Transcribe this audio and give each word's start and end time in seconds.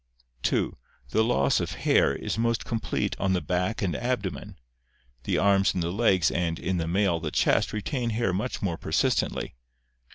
(2) 0.41 0.75
The 1.09 1.23
loss 1.23 1.59
[of 1.59 1.73
hair] 1.73 2.15
is 2.15 2.35
most 2.35 2.65
complete 2.65 3.15
on 3.19 3.33
the 3.33 3.39
back 3.39 3.83
and 3.83 3.93
abdo 3.93 4.31
men. 4.31 4.55
The 5.25 5.37
arms 5.37 5.75
and 5.75 5.83
the 5.83 5.91
legs 5.91 6.31
and, 6.31 6.57
in 6.57 6.77
the 6.77 6.87
male, 6.87 7.19
the 7.19 7.29
chest, 7.29 7.71
retain 7.71 8.09
hair 8.09 8.33
much 8.33 8.63
more 8.63 8.77
persistently. 8.79 9.53